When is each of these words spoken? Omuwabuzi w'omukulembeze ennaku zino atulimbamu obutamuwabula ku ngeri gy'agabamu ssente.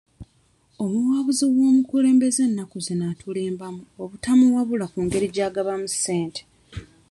Omuwabuzi 0.83 1.45
w'omukulembeze 1.57 2.41
ennaku 2.47 2.77
zino 2.85 3.03
atulimbamu 3.13 3.81
obutamuwabula 4.01 4.85
ku 4.93 4.99
ngeri 5.05 5.27
gy'agabamu 5.35 5.87
ssente. 5.93 6.41